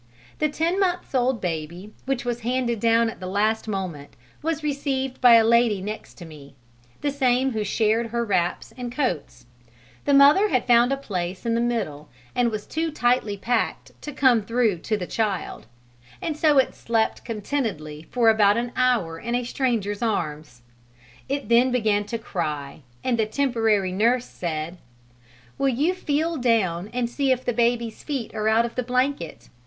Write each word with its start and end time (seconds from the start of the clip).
The 0.39 0.49
ten 0.49 0.79
months' 0.79 1.13
old 1.13 1.39
baby 1.39 1.93
which 2.07 2.25
was 2.25 2.39
handed 2.39 2.79
down 2.79 3.07
at 3.07 3.19
the 3.19 3.27
last 3.27 3.67
moment 3.67 4.15
was 4.41 4.63
received 4.63 5.21
by 5.21 5.35
a 5.35 5.43
lady 5.45 5.79
next 5.79 6.15
to 6.15 6.25
me 6.25 6.55
the 7.01 7.11
same 7.11 7.51
who 7.51 7.63
shared 7.63 8.07
her 8.07 8.25
wraps 8.25 8.73
and 8.75 8.91
coats. 8.91 9.45
The 10.05 10.13
mother 10.15 10.49
had 10.49 10.65
found 10.65 10.91
a 10.91 10.97
place 10.97 11.45
in 11.45 11.53
the 11.53 11.61
middle 11.61 12.09
and 12.33 12.49
was 12.49 12.65
too 12.65 12.89
tightly 12.89 13.37
packed 13.37 13.91
to 14.01 14.11
come 14.11 14.41
through 14.41 14.79
to 14.79 14.97
the 14.97 15.05
child, 15.05 15.67
and 16.19 16.35
so 16.35 16.57
it 16.57 16.73
slept 16.73 17.23
contentedly 17.23 18.07
for 18.09 18.27
about 18.29 18.57
an 18.57 18.71
hour 18.75 19.19
in 19.19 19.35
a 19.35 19.43
stranger's 19.43 20.01
arms; 20.01 20.63
it 21.29 21.47
then 21.47 21.69
began 21.69 22.05
to 22.05 22.17
cry 22.17 22.81
and 23.03 23.19
the 23.19 23.27
temporary 23.27 23.91
nurse 23.91 24.25
said: 24.25 24.79
"Will 25.59 25.69
you 25.69 25.93
feel 25.93 26.37
down 26.37 26.89
and 26.91 27.07
see 27.07 27.31
if 27.31 27.45
the 27.45 27.53
baby's 27.53 28.03
feet 28.03 28.33
are 28.33 28.47
out 28.49 28.65
of 28.65 28.73
the 28.73 28.81
blanket! 28.81 29.49